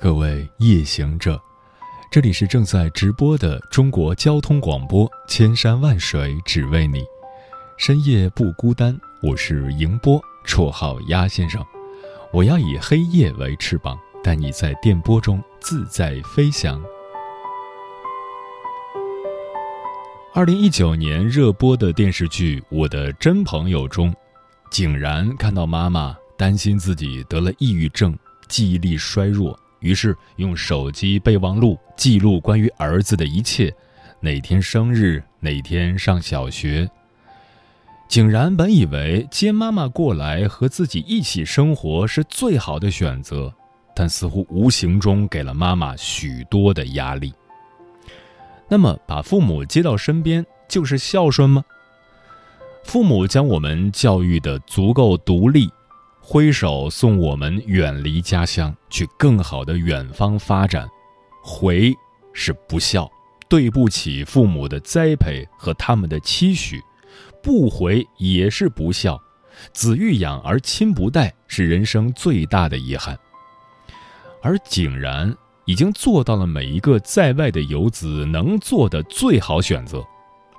[0.00, 1.42] 各位夜行者，
[2.08, 7.02] 这里是正在直播的中国交通广播，千山万水只为你，
[7.76, 8.96] 深夜不孤单。
[9.20, 11.60] 我是迎波，绰号鸭先生。
[12.32, 16.80] 我要以黑夜为翅膀，带你在电波中自在飞翔。
[20.32, 24.14] 二零一九年热播的电视剧《我的真朋友》中，
[24.70, 33.72] 井然看到妈妈担心自己得了抑郁症，记忆力衰弱，于是用手机备忘录记录关于儿子的一切：
[34.20, 36.88] 哪天生日，哪天上小学。
[38.08, 43.52] 景然本以为接妈妈过来和自己一起生活是最好的选择，
[43.94, 47.32] 但似乎无形中给了妈妈许多的压力。
[48.66, 51.64] 那么，把父母接到身边就是孝顺吗？
[52.84, 55.70] 父母将我们教育的足够独立，
[56.30, 60.86] 挥手送我们远离家乡，去更好的远方发展，
[61.42, 61.90] 回
[62.34, 63.10] 是不孝，
[63.48, 66.82] 对不起父母的栽培和他们的期许。
[67.42, 69.18] 不回也是不孝，
[69.72, 73.18] 子欲养而亲不待，是人生最大的遗憾。
[74.42, 75.34] 而井然
[75.64, 80.06] 已经做到了每一个在外的游子能做的最好选择：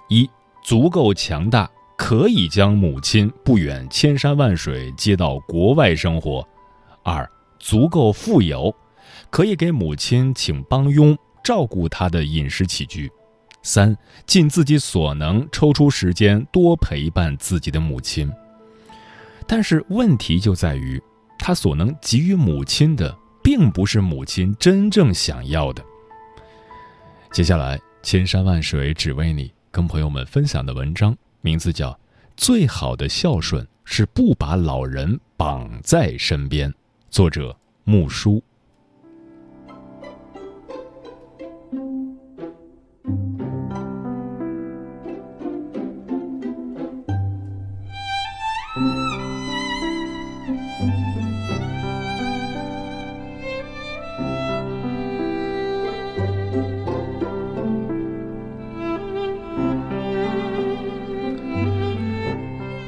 [0.07, 0.27] 一，
[0.63, 6.41] 足够强大，可以将母亲不远千山万水接到国外生活；
[7.03, 8.73] 二，足够富有，
[9.29, 13.11] 可以给母亲请帮佣，照顾她的饮食起居。
[13.63, 18.31] 三，尽自己所能抽出时间多陪伴自己的母亲。
[19.45, 21.03] 但是问题就在于，
[21.37, 25.83] 他所能给予母亲的，并不是母亲真正想要的。
[27.33, 31.91] 接下来，千山万水只为你，跟朋友们分享的文章名字叫
[32.35, 36.69] 《最好的孝顺是不把老人绑在身边》，
[37.09, 38.43] 作者木叔。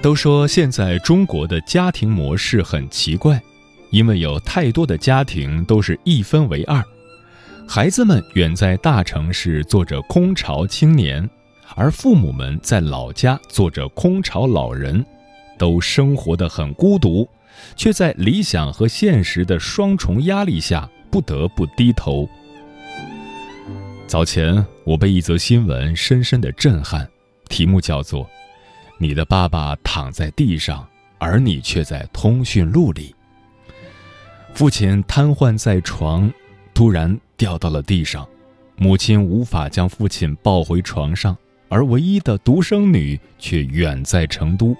[0.01, 3.39] 都说现在中国的家庭模式很奇怪，
[3.91, 6.83] 因为有太多的家庭都是一分为二，
[7.67, 11.29] 孩子们远在大城市做着空巢青年，
[11.75, 15.05] 而父母们在老家做着空巢老人，
[15.59, 17.29] 都生活的很孤独，
[17.75, 22.27] 却在理想和现实的双重压力下不得不低头。
[24.07, 27.07] 早前我被一则新闻深深的震撼，
[27.49, 28.27] 题目叫做。
[29.01, 33.15] 你的爸爸躺在地上，而你却在通讯录里。
[34.53, 36.31] 父亲瘫痪在床，
[36.71, 38.27] 突然掉到了地上，
[38.77, 41.35] 母亲无法将父亲抱回床上，
[41.67, 44.77] 而唯一的独生女却远在成都。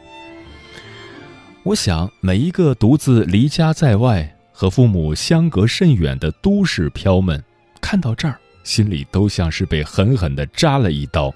[1.64, 7.44] 我想，每一个独自离家在外、和父母相隔甚远的都市漂们，
[7.82, 11.34] 看到这儿，心里都像是被狠狠地扎了一刀。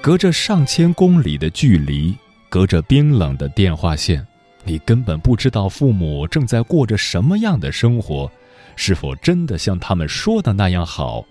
[0.00, 2.16] 隔着上千公里的距离，
[2.48, 4.24] 隔着冰冷的电话线，
[4.64, 8.30] 你根本不知道父母正在过着什么样的生活，
[8.76, 11.24] 是否真的像他们说的那样好？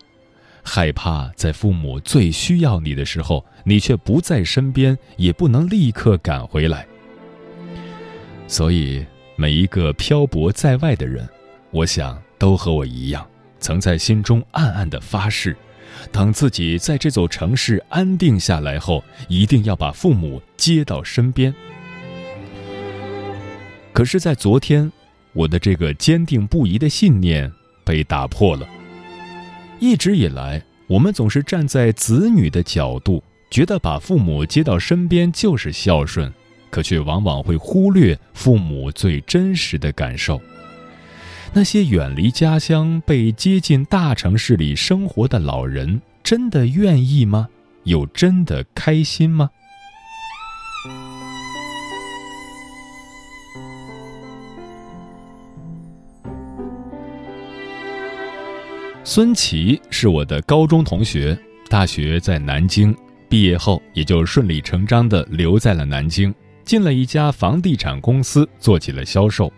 [0.63, 6.85] 害怕在父母最需要你的时候，你却不在身边，也不能立刻赶回来。
[8.49, 9.03] 所以，
[9.37, 11.27] 每一个漂泊在外的人，
[11.71, 13.25] 我想都和我一样，
[13.61, 15.55] 曾在心中暗暗的发誓。
[16.11, 21.53] 等自己在这座城市安定下来后，一定要把父母接到身边。
[23.93, 24.91] 可是，在昨天，
[25.33, 27.51] 我的这个坚定不移的信念
[27.83, 28.67] 被打破了。
[29.79, 36.31] 一直以来，我们总是站在子女的角度，觉得把父母接到身边就是孝顺，
[36.69, 40.41] 可却往往会忽略父母最真实的感受。
[41.57, 47.47] 那些远离家乡、被接进大城市里生活的老人，真的愿意吗？
[47.83, 49.49] 有真的开心吗？
[59.03, 61.35] 孙琦是我的高中同学，
[61.71, 62.95] 大学在南京，
[63.27, 66.31] 毕业后也就顺理成章的留在了南京，
[66.63, 69.51] 进了一家房地产公司，做起了销售，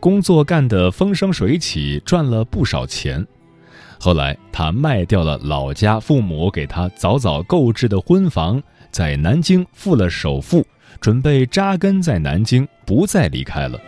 [0.00, 3.26] 工作干得风生水起，赚了不少钱。
[3.98, 10.64] 后来他卖掉了老家父母给他早早购置的婚房，在南京付了首付，
[11.00, 13.78] 准备扎根在南京，不再离开了。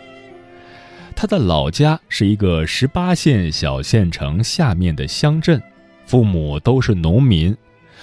[1.15, 5.61] 他的老家是一个十八线小县城下面的乡镇，
[6.05, 7.55] 父母都是农民，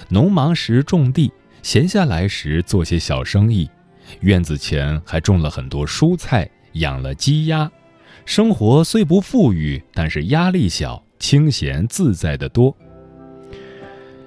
[0.07, 1.31] 农忙时种地，
[1.61, 3.69] 闲下来时做些小生意，
[4.21, 7.69] 院子前还种了很多蔬菜，养了鸡鸭，
[8.25, 12.75] 生活虽不富裕，但是压力小，清闲自在的多。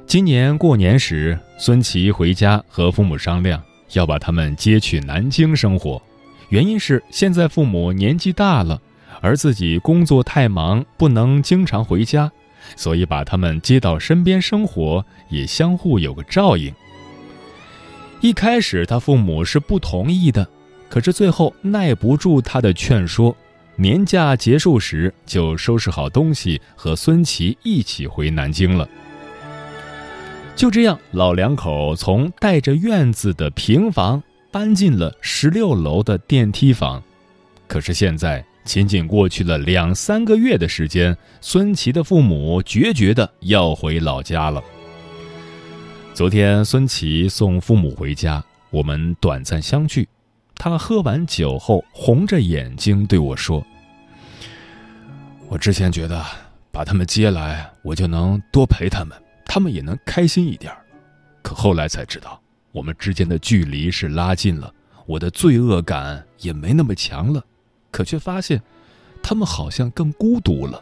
[0.06, 3.62] 今年过年时，孙琦回家和父母商量，
[3.92, 6.02] 要把他们接去南京生活。
[6.48, 8.80] 原因是现在父母年纪大了，
[9.20, 12.30] 而自己工作太忙，不能经常回家，
[12.76, 16.74] 所以把他们接到身边生活，也相互有个照应。
[18.20, 20.46] 一开始他父母是不同意的，
[20.90, 23.34] 可是最后耐不住他的劝说，
[23.76, 28.88] 年假结束时就收拾好东西和孙琦一起回南京了。
[30.54, 34.22] 就这样，老两口从带着院子的平房。
[34.52, 37.02] 搬进了十六楼的电梯房，
[37.66, 44.62] 可是现在仅仅过去了两三个月的时间，孙琦的父母决绝的要回老家了。
[46.12, 50.06] 昨天孙琦送父母回家，我们短暂相聚，
[50.64, 53.66] 他喝完酒后红着眼睛对我说
[55.50, 56.24] ：“我之前觉得
[56.70, 60.72] 把他们接来，我就能多陪他们，他们也能开心一点
[61.42, 64.72] 可后来才知道。”我们之间的距离是拉近了，
[65.04, 67.42] 我的罪恶感也没那么强了，
[67.90, 68.62] 可却发现，
[69.20, 70.80] 他们好像更孤独了。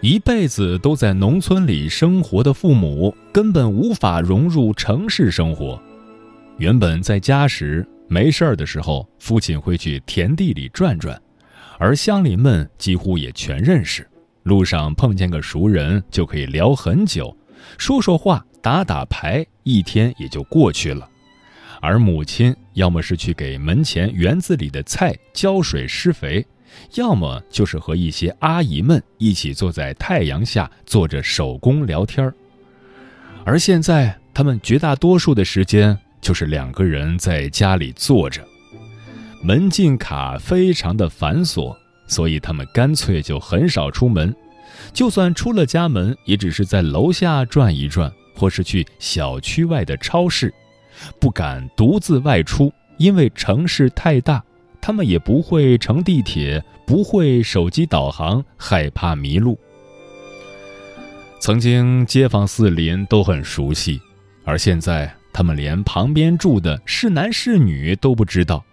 [0.00, 5.80] 一辈子都在农村里生活的父母，根本无法融入城市生活。
[6.60, 11.18] 原本在家时没事儿的时候，父亲会去田地里转转，
[11.78, 14.06] 而乡邻们几乎也全认识，
[14.42, 17.34] 路上碰见个熟人就可以聊很久。
[17.78, 21.08] 说说话，打打牌，一天也就过去了。
[21.80, 26.46] 而母亲要么是去给门前园子里的菜浇水施肥，
[26.96, 32.34] 要么就是和一些阿姨们一起坐在太阳下做着手工聊天儿
[33.46, 38.44] 而现在，他们绝大多数的时间就是两个人在家里坐着。
[39.42, 41.74] 门禁卡非常的繁琐，
[42.06, 44.34] 所以他们干脆就很少出门。
[44.92, 50.52] 就算出了家门，也只是在楼下转一转，或是去小区外的超市，
[51.18, 54.42] 不敢独自外出，因为城市太大，
[54.80, 59.58] 他们也不会乘地铁，不会手机导航，害怕迷路。
[61.40, 64.00] 曾经街坊四邻都很熟悉，
[64.44, 68.64] 而现在他们连旁边住的是男是女都不知道，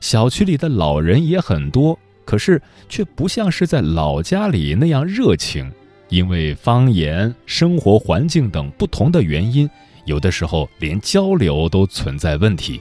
[0.00, 1.98] 小区里的老人也很多。
[2.24, 5.70] 可是却不像是在老家里那样热情，
[6.08, 9.70] 因为方言、生活环境等不同的原因，
[10.06, 12.80] 有的时候连交流都存在问题。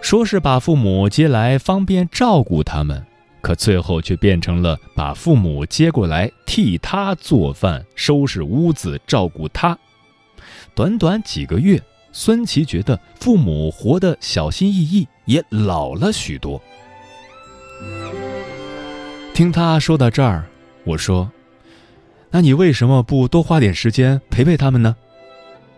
[0.00, 3.00] 说是把父母接来方便照顾他们，
[3.40, 9.78] 可最后却变成了把父母接过来替他做饭、收拾屋子、照顾他。
[10.74, 11.80] 短短几个月，
[12.12, 16.60] 孙琦觉得父母活得小心翼翼，也老了许多。
[19.34, 20.46] 听他说到这儿，
[20.84, 21.30] 我说
[22.30, 24.96] ：“那你为什么不多花点时间陪陪他们呢？”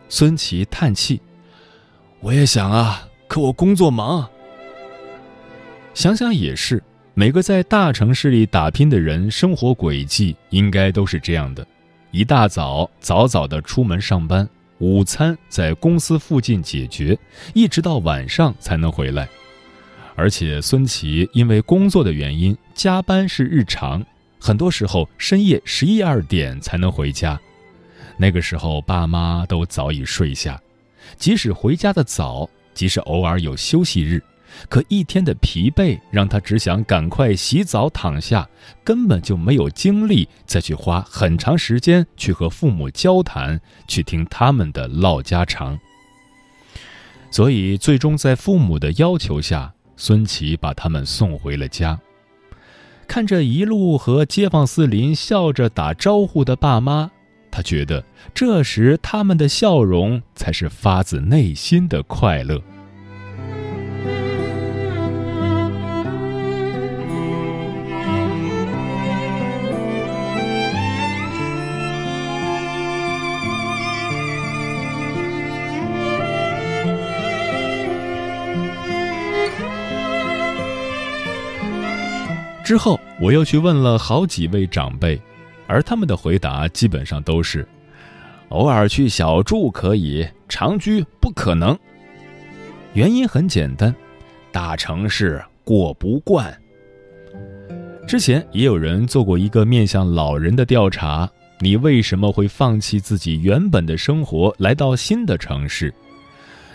[0.09, 1.21] 孙琦叹气
[2.21, 4.29] ：“我也想啊，可我工作忙。
[5.93, 6.83] 想想也是，
[7.15, 11.67] 每个在大城市里打拼的人，生活轨迹应该都是这样的：
[12.11, 17.19] 一大早早早的出门上班，午餐在公司附近解决，
[17.55, 19.29] 一直到晚上才能回来。”
[20.17, 24.05] 而且孙琦因为工作的原因，加班是日常，
[24.39, 27.41] 很多时候深夜十一二点才能回家。
[28.17, 30.61] 那个时候爸妈都早已睡下，
[31.17, 34.23] 即使回家的早，即使偶尔有休息日，
[34.69, 38.49] 可一天的疲惫让他只想赶快洗澡躺下，
[38.83, 45.79] 根本就没有精力再去花很长时间去和父母交谈，去听他们的唠家常。
[47.31, 49.73] 所以最终在父母的要求下。
[49.97, 52.01] 孙琦把他们送回了家，
[53.07, 57.13] 看着一路和街坊四邻笑着打招呼的爸妈，
[57.49, 62.61] 他觉得这时他们的笑容才是发自内心的快乐。
[82.65, 85.21] 之后，我又去问了好几位长辈，
[85.67, 87.69] 而他们的回答基本上都是：
[88.49, 91.79] 偶尔去小住可以，长居不可能。
[92.95, 93.95] 原因很简单，
[94.51, 96.59] 大城市过不惯。
[98.09, 101.29] 之前也有人做过一个面向老人的调查：
[101.61, 105.93] 你为什么会放弃自己原本的生活，来到新的城市？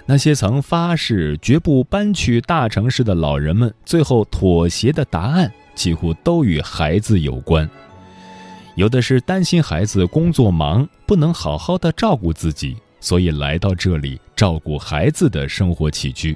[0.05, 7.68] 那些曾发誓绝不搬去大城市的老人们，最后妥协的答案几乎都与孩子有关。
[8.76, 16.36] 有的是担心孩子工作忙，不能好好的照顾自己，所以来到这里照顾孩子的生活起居。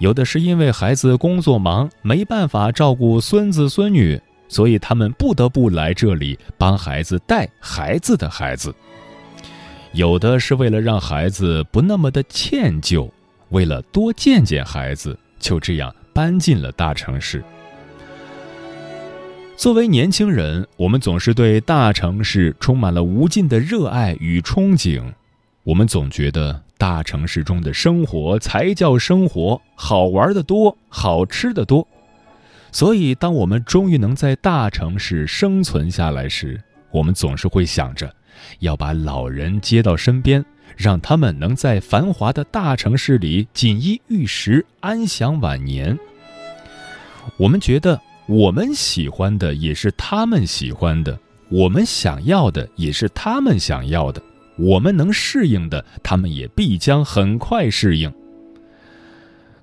[0.00, 8.74] 有的是因为孩子工作忙，没办法照顾孙子孙女，所以他们不得不来这里帮孩子带孩子的孩子。
[9.92, 13.10] 有的是为了让孩子不那么的歉疚，
[13.48, 17.42] 为了多见见孩子，就这样搬进了大城市。
[19.56, 25.02] 作为年轻人，我们总是对大城市充满了无尽的热爱与憧憬，
[25.64, 26.62] 我们总觉得。
[26.78, 31.86] 大城市中的生活才叫生活，好玩的多，好吃的多。
[32.72, 38.12] 所以，当我们终于能在大城市生存下来时，我们总是会想着
[38.58, 40.44] 要把老人接到身边，
[40.76, 45.96] 让他们能在繁华的大城市里锦衣玉食，安享晚年。
[47.36, 54.22] 我们觉得，我们喜欢的也是他们喜欢的，我们想要的也是他们想要的。
[54.56, 58.12] 我们能适应的，他们也必将很快适应。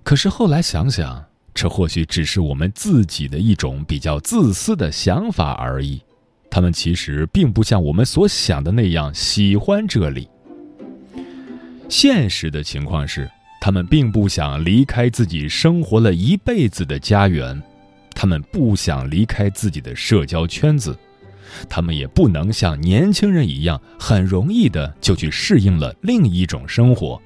[0.03, 1.23] 可是后来想想，
[1.53, 6.01] 这或许只是我们自己的一种比较自私的想法而已。
[6.49, 10.27] 他们其实并不像我们所想的那样喜欢这里。
[11.87, 13.29] 现实的情况是，
[13.61, 17.61] 他们并不想离开自己生活了一辈子的家园，
[18.21, 20.93] 他们不想离开自己的社交圈子。
[21.69, 27.17] 他们也不能像年轻人一样很容易的就去适应了另一种生活。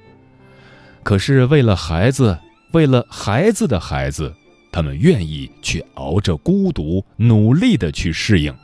[1.02, 2.38] 可是为了孩子，
[2.72, 4.32] 为了孩子的孩子，
[4.70, 8.54] 他们愿意去熬着孤独，努力的去适应。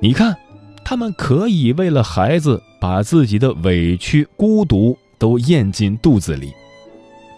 [0.00, 0.36] 你看，
[0.84, 6.52] 他们可以为了孩子把自己的委屈、孤独都咽进肚子里。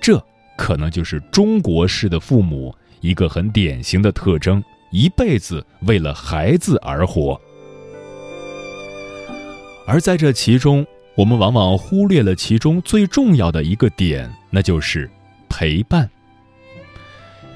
[0.00, 0.18] 这
[0.56, 4.62] 可能就是中国式的父母一个很典型的特征。
[4.92, 7.40] 一辈子为了孩子而活，
[9.86, 15.08] 而在这其中，我们往往忽略了其中最重要的一个点，那就是
[15.48, 16.10] 陪伴。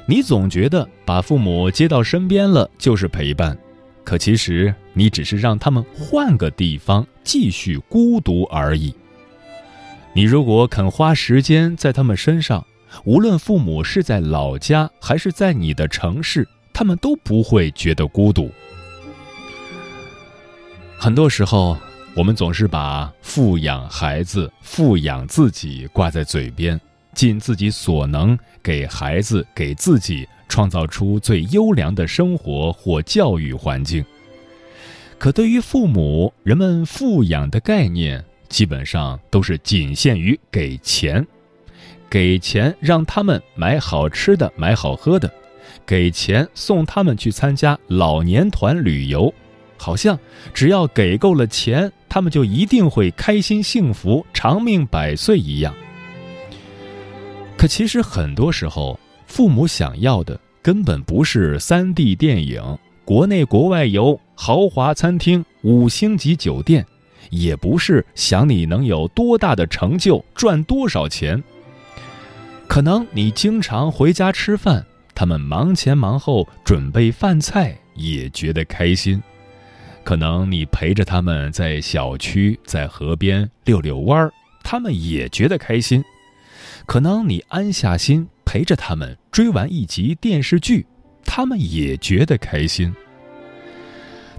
[0.06, 3.58] 你总觉得把父母接到身边了就是陪伴，
[4.04, 8.94] 可其实你只是让他们换个地方继续孤独而已。
[10.12, 12.64] 你如果肯花时间在他们身上，
[13.04, 16.48] 无论父母是在老家还是在你的城市。
[16.76, 18.50] 他们都不会觉得孤独。
[20.98, 21.78] 很多时候，
[22.16, 26.80] 我们总是把富养孩子、富养自己挂在嘴边，
[27.14, 34.04] 尽自己所能给孩子、给自己创造出最优良的生活或教育环境。
[35.16, 41.24] 可对于父母，人们富养的概念基本上都是仅限于给钱，
[42.14, 45.28] 给钱让他们买好吃的、买好喝的。
[45.84, 49.34] 给钱送他们去参加老年团旅游，
[49.76, 50.16] 好像
[50.52, 55.74] 只要给够了钱，他们就一定会开心幸福、长命百岁一样。
[57.56, 62.62] 可其实很多时候，父母想要的根本不是三 D 电影、
[63.04, 66.86] 国内国外游、豪华餐厅、五星级酒店，
[67.30, 71.42] 也不是想你能有多大的成就、赚多少钱。
[72.74, 74.84] 可能你经常回家吃饭。
[75.14, 79.22] 他们忙前忙后准备饭菜，也觉得开心。
[80.02, 84.32] 可能你陪着他们在小区、在河边遛遛弯儿，
[84.64, 86.02] 他们也觉得开心。
[86.84, 90.84] 可能你安下心陪着他们追完一集电视剧，
[91.24, 92.92] 他们也觉得开心。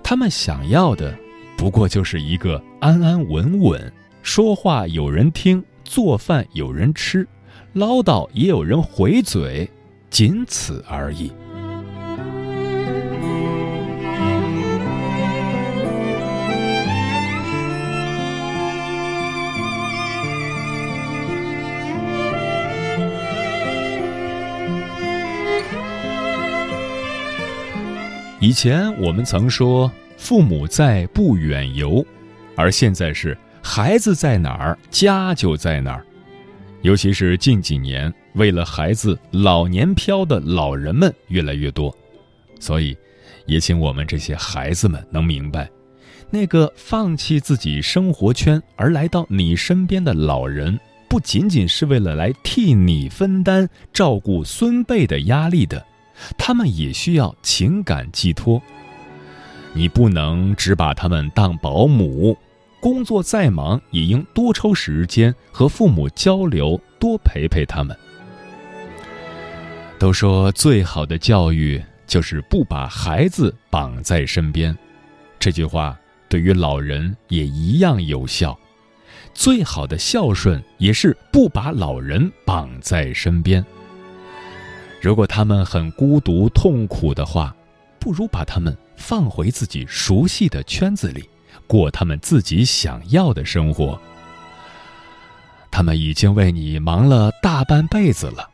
[0.03, 1.17] 他们想要的，
[1.55, 7.25] 不过就是一个安安稳稳，说话有人听，做饭有人吃，
[7.75, 9.69] 唠叨也有人回嘴。
[10.09, 11.29] 仅此而已。
[28.39, 32.05] 以前我们曾说“父母在，不远游”，
[32.55, 36.05] 而现在是“孩子在哪儿，家就在哪儿”。
[36.85, 41.91] 尤其是近几年，为了孩子老年漂的老人们越来越多，
[42.59, 42.95] 所以，
[43.47, 45.67] 也请我们这些孩子们能明白，
[46.29, 55.83] 那个放弃自己生活圈而来到你身边的老人，不仅仅是为了来替你分担照顾孙辈的压力的，
[56.37, 58.61] 他们也需要情感寄托。
[59.73, 62.37] 你不能只把他们当保姆。
[62.85, 67.97] 工作再忙，也应多抽时间和父母交流，多陪陪他们。
[69.97, 74.77] 都说最好的教育就是不把孩子绑在身边，
[75.39, 75.99] 这句话
[76.29, 78.55] 对于老人也一样有效。
[79.33, 83.65] 最好的孝顺也是不把老人绑在身边。
[85.01, 87.55] 如果他们很孤独痛苦的话，
[87.97, 91.27] 不如把他们放回自己熟悉的圈子里。
[91.67, 93.99] 过他们自己想要的生活。
[95.71, 98.49] 他们已经为你忙了大半辈子了，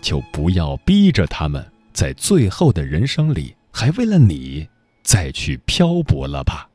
[0.00, 4.66] 就不要逼着他们在最后的人生里还为了你
[5.02, 6.68] 再去漂泊了吧。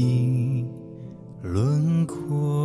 [0.00, 0.64] 你
[1.42, 2.57] 轮廓。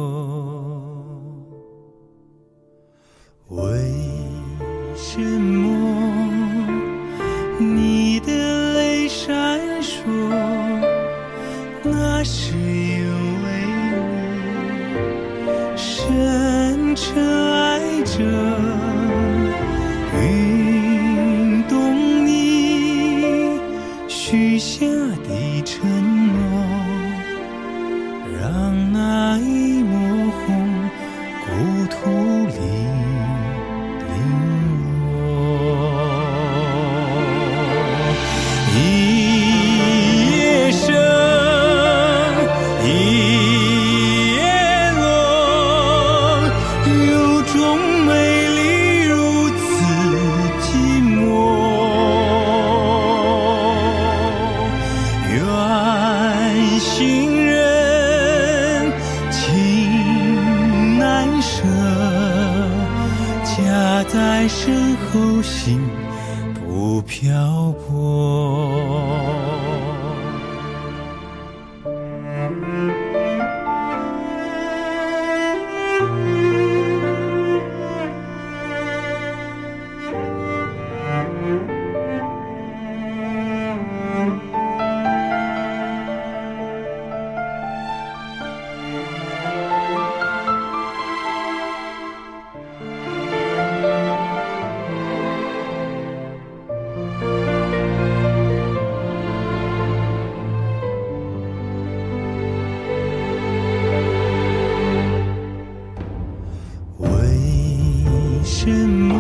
[108.64, 109.20] 沉默。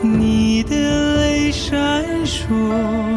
[0.00, 3.07] 你的泪闪烁。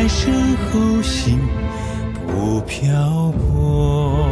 [0.00, 1.40] 在身后，心
[2.28, 4.30] 不漂泊。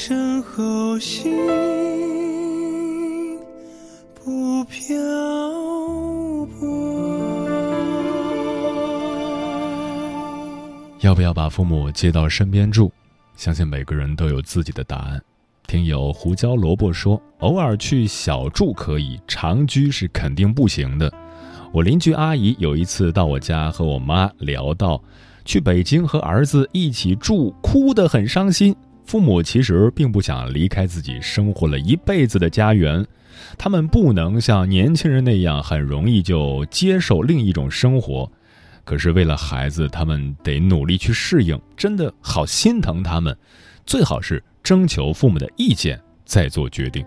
[0.00, 1.36] 身后，心
[4.14, 4.94] 不漂
[6.56, 6.68] 泊。
[11.00, 12.92] 要不要把父母接到身边住？
[13.34, 15.20] 相信每个人都有自己的答案。
[15.66, 21.12] 听友胡椒萝卜说，偶尔去小住可以，长居是肯定不行的。
[21.72, 25.02] 我邻居阿姨有一次到我家和我妈聊到，
[25.44, 28.76] 去北京和儿子一起住，哭得很伤心。
[29.08, 33.02] 父母其实并不想离开自己生活了一辈子的家园，
[33.56, 38.30] 他们不能像年轻人那样很容易就接受另一种生活。
[38.84, 43.34] 可是为了孩子，他们得努力去适应，真的好心疼他们。
[43.86, 47.02] 最好是征求父母的意见再做决定。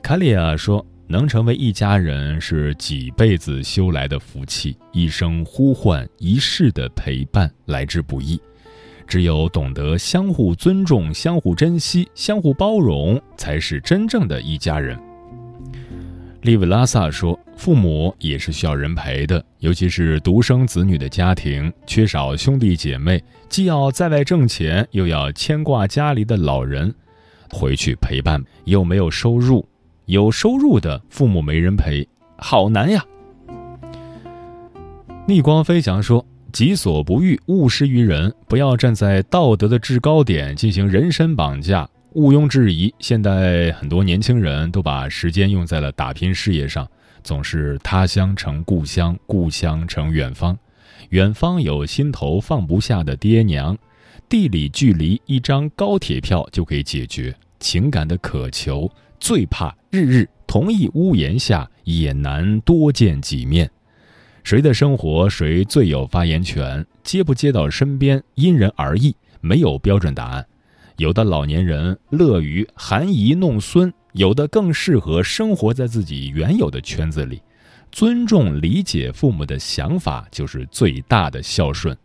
[0.00, 8.40] 卡里亚说：“能成为一家人是几辈子修来的福气，一生呼唤一世的陪伴来之不易。
[9.06, 14.98] 只有懂得相互尊重、相互珍惜、相互包容，才是真正的一家人。”
[16.42, 26.94] 利维拉萨说：“父母也是需要人陪的，尤其是独生子女的家庭，缺少兄弟姐妹，既要在外挣钱，又要牵挂家里的老人，
[27.50, 29.66] 回去陪伴又没有收入，
[30.04, 33.04] 有收入的父母没人陪，好难呀。”
[35.26, 36.24] 逆光飞翔说
[36.56, 46.88] ：“己所不欲，勿施于人，不要站在道德的制高点进行人身绑架。”毋庸置疑，现在很多年轻人都把时间用在了打拼事业上，
[47.22, 50.56] 总是他乡成故乡，故乡成远方，
[51.10, 53.76] 远方有心头放不下的爹娘，
[54.26, 57.36] 地理距离一张高铁票就可以解决。
[57.60, 58.90] 情感的渴求，
[59.20, 63.70] 最怕日日同一屋檐下，也难多见几面。
[64.46, 66.86] 谁的生活谁最有发言权？
[67.02, 70.46] 接不接到身边，因人而异，没有标准答案。
[70.98, 77.42] 有的老年人乐于含饴弄孙，有的更适合生活在自己原有的圈子里。
[77.90, 81.96] 尊重理解父母的想法，就是最大的孝顺。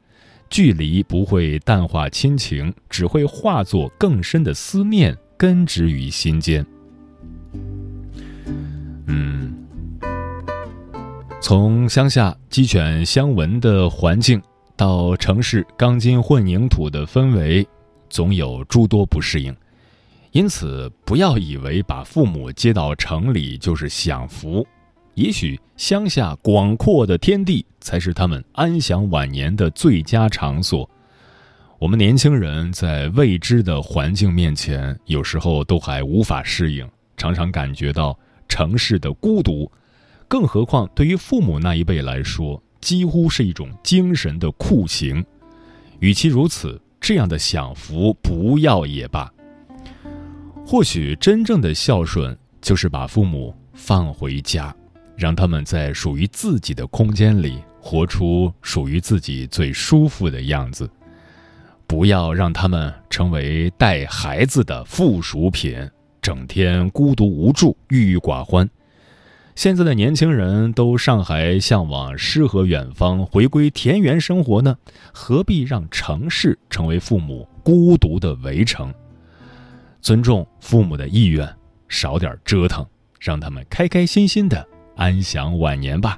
[0.49, 6.65] 距离不会淡化亲情，只会化作更深的思念，根植于心间。
[9.06, 9.50] 嗯，
[11.41, 14.39] 从乡下鸡犬相闻的环境，
[14.75, 17.67] 到城市钢筋混凝土的氛围。
[18.12, 19.56] 总有诸多不适应，
[20.34, 24.65] 因此不要以为把父母接到城里就是享福，
[25.15, 30.88] 也许乡下广阔的天地才是他们安享晚年的最佳场所。
[31.80, 38.15] 我们年轻人在未知的环境面前，有时候都还无法适应，常常感觉到
[38.47, 39.71] 城市的孤独，
[40.31, 45.21] 更何况对于父母那一辈来说，几乎是一种精神的酷刑。
[45.99, 49.29] 与其如此，这样的享福不要也罢。
[50.65, 54.73] 或许真正的孝顺就是把父母放回家，
[55.17, 60.89] 让他们在属于自己的空间里活出属于自己最舒服的样子，
[61.85, 65.77] 不要让他们成为带孩子的附属品，
[66.21, 68.69] 整天孤独无助、郁郁寡欢。
[69.55, 74.77] 现在的年轻人都上海向往诗和远方，回归田园生活呢，
[75.13, 78.93] 何必让城市成为父母孤独的围城？
[80.01, 81.47] 尊重父母的意愿，
[81.87, 82.85] 少点折腾，
[83.19, 86.17] 让他们开开心心的安享晚年吧。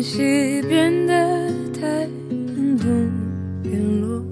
[0.00, 2.08] 看西边的太阳
[2.78, 3.12] 东
[3.62, 4.24] 边落，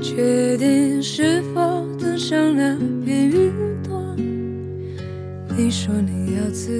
[0.00, 4.16] 决定是否登上那片云朵。
[5.54, 6.72] 你说你要自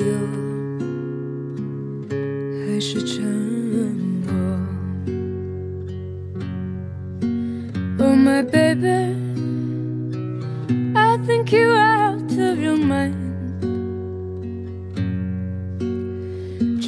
[0.00, 0.04] 由，
[2.66, 3.22] 还是沉
[4.26, 4.34] 默
[8.04, 9.14] ？Oh my baby,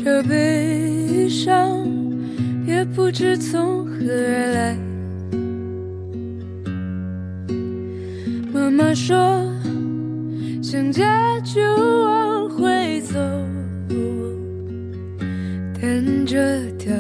[0.07, 1.85] 这悲伤
[2.65, 4.79] 也不知从何而来。
[8.53, 9.45] 妈妈说，
[10.63, 11.61] 想家就
[12.05, 13.19] 往回走，
[15.83, 16.95] 但这条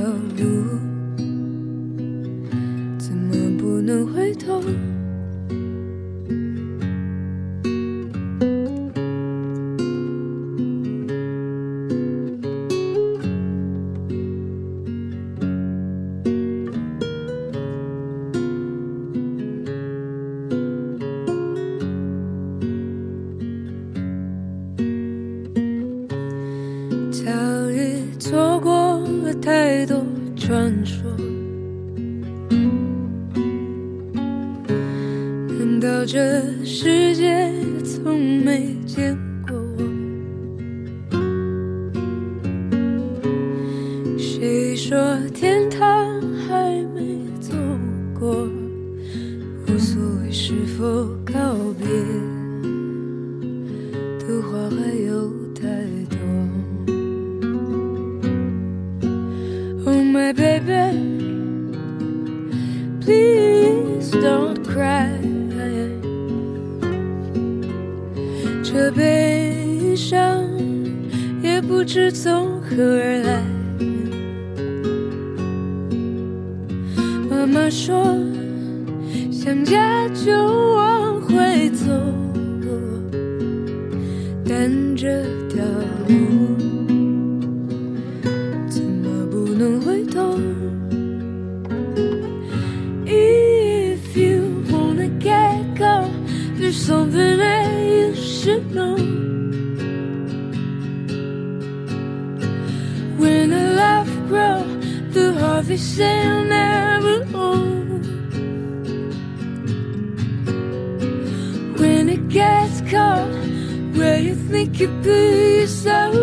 [36.87, 37.51] 世界
[37.83, 39.19] 从没见
[105.67, 108.03] harvest will never own.
[111.77, 116.15] When it gets cold, where you think you put yourself?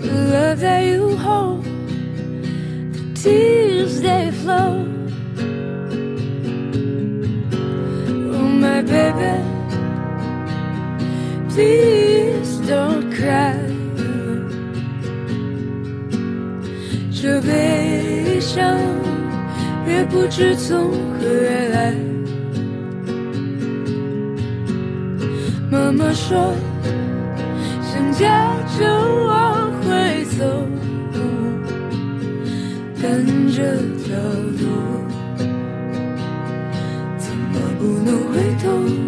[0.00, 4.77] the love that you hold, the tears they flow.
[20.10, 21.94] 不知从何而来。
[25.70, 26.54] 妈妈说。
[27.90, 28.84] 想家就
[29.26, 29.88] 往回
[30.36, 30.44] 走，
[33.02, 33.02] 但
[33.50, 33.56] 这
[34.04, 34.14] 条
[34.58, 34.62] 路
[37.16, 39.07] 怎么不能回头？